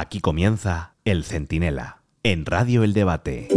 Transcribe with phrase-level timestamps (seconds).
[0.00, 3.48] Aquí comienza El Centinela, en Radio El Debate.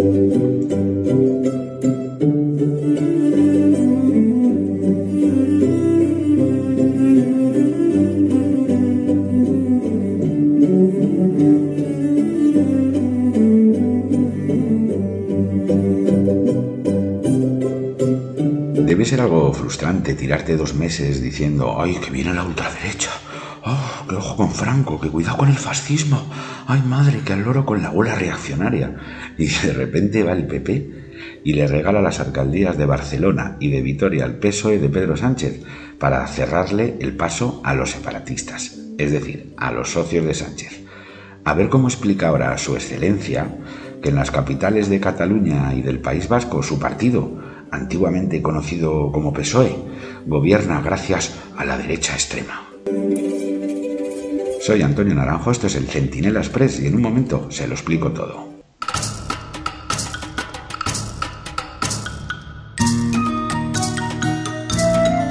[18.73, 23.12] Debe ser algo frustrante tirarte dos meses diciendo, ay, que viene la ultraderecha.
[23.64, 26.21] Oh, que ojo con Franco, que cuidado con el fascismo.
[26.68, 28.95] Ay, madre, que al loro con la bola reaccionaria.
[29.38, 31.02] Y de repente va el PP
[31.44, 35.63] y le regala las alcaldías de Barcelona y de Vitoria al PSOE de Pedro Sánchez
[35.99, 40.84] para cerrarle el paso a los separatistas, es decir, a los socios de Sánchez.
[41.43, 43.57] A ver cómo explica ahora su excelencia
[44.02, 47.40] que en las capitales de Cataluña y del País Vasco su partido,
[47.71, 49.76] antiguamente conocido como PSOE,
[50.26, 52.62] gobierna gracias a la derecha extrema.
[54.61, 58.11] Soy Antonio Naranjo, esto es el Centinela Express y en un momento se lo explico
[58.11, 58.47] todo.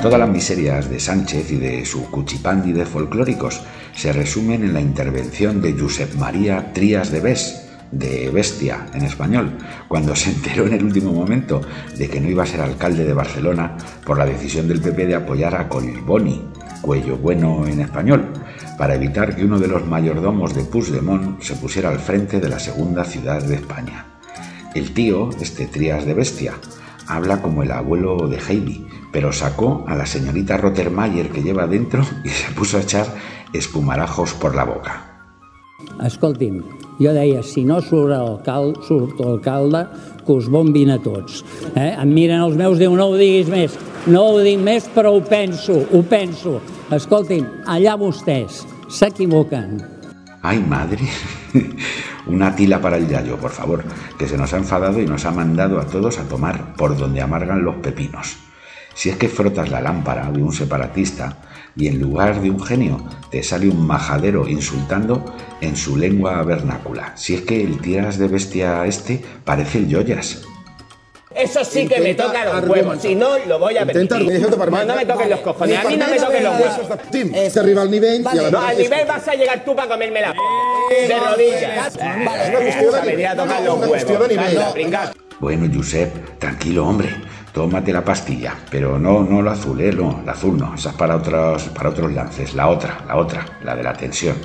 [0.03, 3.61] Todas las miserias de Sánchez y de su cuchipandi de folclóricos
[3.95, 9.59] se resumen en la intervención de Josep María Trías de Bes, de Bestia en español,
[9.87, 11.61] cuando se enteró en el último momento
[11.97, 15.15] de que no iba a ser alcalde de Barcelona por la decisión del PP de
[15.15, 16.43] apoyar a Collboni,
[16.83, 18.33] cuello bueno en español,
[18.81, 22.59] para evitar que uno de los mayordomos de Puigdemont se pusiera al frente de la
[22.59, 24.07] segunda ciudad de España.
[24.75, 26.55] El tío, este Trías de Bestia,
[27.07, 32.07] habla como el abuelo de Heidi, pero sacó a la señorita Rottermeier que lleva dentro
[32.25, 33.07] y se puso a echar
[33.53, 35.35] espumarajos por la boca.
[37.01, 39.87] Jo deia, si no surt l'alcalde, surt l'alcalde,
[40.27, 41.41] que us bombin a tots.
[41.75, 41.95] Eh?
[41.95, 45.23] Em miren els meus, diu, no ho diguis més, no ho dic més, però ho
[45.25, 46.59] penso, ho penso.
[46.93, 49.81] Escolti'm, allà vostès s'equivoquen.
[50.43, 51.05] ¡Ay, madre!
[52.27, 53.85] Una tila para el yayo, por favor,
[54.19, 57.21] que se nos ha enfadado y nos ha mandado a todos a tomar por donde
[57.21, 58.37] amargan los pepinos.
[58.95, 61.37] Si es que frotas la lámpara de un separatista
[61.77, 67.13] y en lugar de un genio te sale un majadero insultando en su lengua vernácula.
[67.17, 70.43] Si es que el tiras de bestia este parece el yoyas.
[71.35, 74.51] Eso sí que me toca los huevos, si no lo voy a Intenta permitir.
[74.51, 76.99] No, no me toquen los cojones, a mí no me toquen los huevos.
[77.13, 81.07] Tim, arriba al la No, al nivel vas a llegar tú para comerme la p
[81.07, 81.97] de rodillas.
[81.97, 85.13] Vale, Venir a tocar És los huevos.
[85.39, 87.09] Bueno, Josep, tranquilo, hombre.
[87.53, 89.93] Tómate la pastilla, pero no, no lo azul, ¿eh?
[89.93, 90.75] No, la azul no.
[90.75, 92.55] Esa es para otros, para otros lances.
[92.55, 94.37] La otra, la otra, la de la tensión.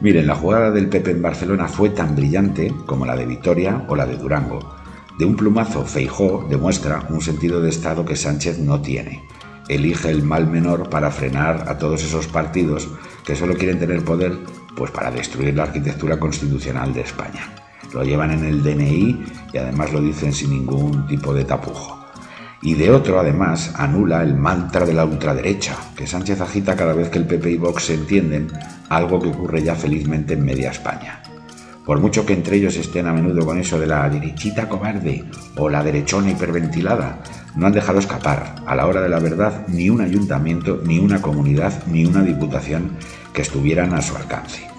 [0.00, 3.94] Miren, la jugada del Pepe en Barcelona fue tan brillante como la de Vitoria o
[3.94, 4.74] la de Durango.
[5.18, 9.28] De un plumazo, Feijó demuestra un sentido de Estado que Sánchez no tiene.
[9.68, 12.88] Elige el mal menor para frenar a todos esos partidos
[13.24, 14.38] que solo quieren tener poder
[14.74, 17.61] pues para destruir la arquitectura constitucional de España.
[17.92, 22.02] Lo llevan en el DNI y además lo dicen sin ningún tipo de tapujo.
[22.62, 27.08] Y de otro, además, anula el mantra de la ultraderecha, que Sánchez agita cada vez
[27.08, 28.52] que el PP y Vox se entienden,
[28.88, 31.22] algo que ocurre ya felizmente en media España.
[31.84, 35.24] Por mucho que entre ellos estén a menudo con eso de la derechita cobarde
[35.56, 37.20] o la derechona hiperventilada,
[37.56, 41.20] no han dejado escapar, a la hora de la verdad, ni un ayuntamiento, ni una
[41.20, 42.92] comunidad, ni una diputación
[43.32, 44.71] que estuvieran a su alcance.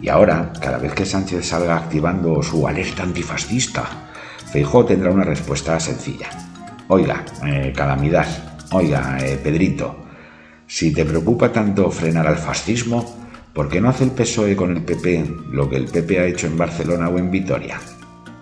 [0.00, 3.84] Y ahora, cada vez que Sánchez salga activando su alerta antifascista,
[4.52, 6.28] Feijóo tendrá una respuesta sencilla.
[6.88, 8.26] Oiga, eh, calamidad,
[8.70, 10.06] oiga, eh, Pedrito,
[10.66, 13.04] si te preocupa tanto frenar al fascismo,
[13.52, 16.46] ¿por qué no hace el PSOE con el PP lo que el PP ha hecho
[16.46, 17.80] en Barcelona o en Vitoria?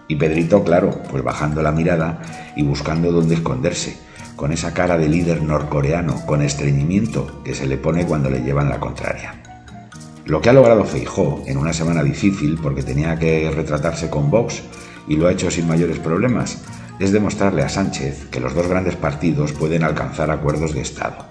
[0.09, 2.21] Y Pedrito, claro, pues bajando la mirada
[2.55, 3.99] y buscando dónde esconderse,
[4.37, 8.69] con esa cara de líder norcoreano con estreñimiento que se le pone cuando le llevan
[8.69, 9.56] la contraria.
[10.26, 14.60] Lo que ha logrado Feijó en una semana difícil porque tenía que retratarse con Vox
[15.06, 16.62] y lo ha hecho sin mayores problemas
[16.98, 21.25] es demostrarle a Sánchez que los dos grandes partidos pueden alcanzar acuerdos de Estado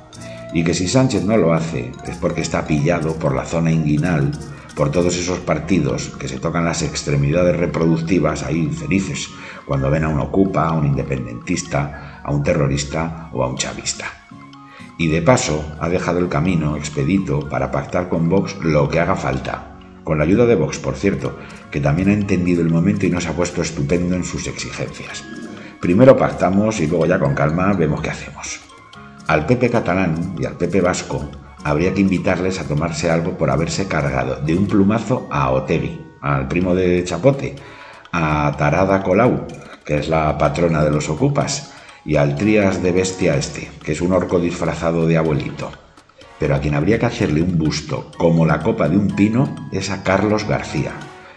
[0.54, 4.32] y que si Sánchez no lo hace es porque está pillado por la zona inguinal
[4.78, 9.28] por todos esos partidos que se tocan las extremidades reproductivas ahí felices
[9.66, 14.06] cuando ven a un ocupa, a un independentista, a un terrorista o a un chavista.
[14.98, 19.16] Y de paso ha dejado el camino expedito para pactar con Vox lo que haga
[19.16, 19.78] falta.
[20.04, 21.38] Con la ayuda de Vox, por cierto,
[21.72, 25.24] que también ha entendido el momento y nos ha puesto estupendo en sus exigencias.
[25.82, 28.62] Primero pactamos y luego ya con calma vemos qué hacemos.
[29.28, 31.30] Al PP catalán y al PP vasco
[31.64, 36.48] habría que invitarles a tomarse algo por haberse cargado de un plumazo a Otegi, al
[36.48, 37.56] primo de Chapote,
[38.12, 39.48] a Tarada Colau,
[39.84, 41.75] que es la patrona de los ocupas,
[42.06, 45.72] y al Trías de Bestia este, que es un orco disfrazado de abuelito.
[46.40, 49.90] Pero a quien habría que hacerle un busto como la copa de un pino es
[49.90, 50.92] a Carlos García,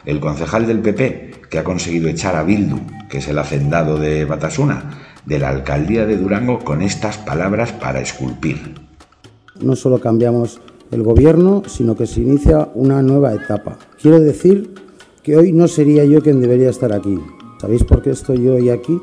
[0.04, 2.78] el concejal del PP que ha conseguido echar a Bildu,
[3.08, 8.00] que es el hacendado de Batasuna, de la alcaldía de Durango con estas palabras para
[8.00, 8.74] esculpir.
[9.60, 10.60] No solo cambiamos
[10.90, 13.78] el gobierno, sino que se inicia una nueva etapa.
[14.00, 14.74] Quiero decir
[15.22, 17.18] que hoy no sería yo quien debería estar aquí.
[17.60, 18.98] ¿Sabéis por qué estoy yo hoy aquí?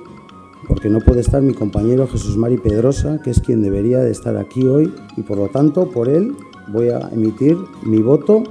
[0.68, 4.36] Porque no puede estar mi compañero Jesús Mari Pedrosa, que es quien debería de estar
[4.38, 6.36] aquí hoy, y por lo tanto, por él
[6.68, 8.44] voy a emitir mi voto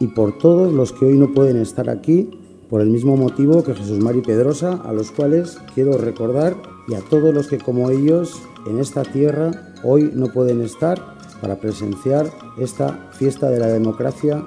[0.00, 2.30] y por todos los que hoy no pueden estar aquí,
[2.68, 6.56] por el mismo motivo que Jesús Mari Pedrosa, a los cuales quiero recordar,
[6.88, 11.56] y a todos los que como ellos en esta tierra hoy no pueden estar para
[11.56, 14.44] presenciar esta fiesta de la democracia.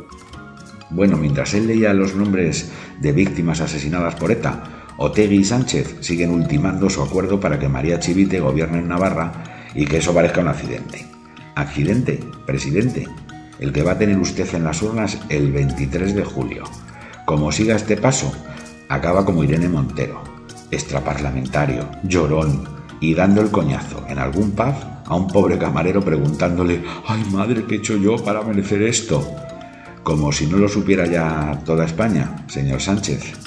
[0.90, 2.72] Bueno, mientras él leía los nombres
[3.02, 4.64] de víctimas asesinadas por ETA,
[4.98, 9.32] Otegui y Sánchez siguen ultimando su acuerdo para que María Chivite gobierne en Navarra
[9.76, 11.06] y que eso parezca un accidente.
[11.56, 13.08] Accidente, presidente,
[13.60, 16.64] el que va a tener usted en las urnas el 23 de julio.
[17.26, 18.32] Como siga este paso,
[18.90, 20.24] acaba como Irene Montero,
[20.72, 22.64] extraparlamentario, llorón
[23.00, 24.74] y dando el coñazo en algún pub
[25.06, 29.26] a un pobre camarero preguntándole, ay madre, ¿qué he hecho yo para merecer esto?
[30.04, 33.47] Como si no lo supiera ya toda España, señor Sánchez.